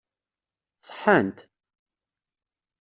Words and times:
Ṣeḥḥant? 0.87 1.39